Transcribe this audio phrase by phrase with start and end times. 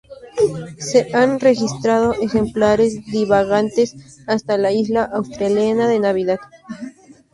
[0.79, 6.39] Se han registrado ejemplares divagantes hasta la isla australiana de Navidad.